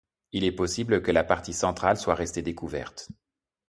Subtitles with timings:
[0.31, 3.09] Il est possible que la partie centrale soit restée découverte.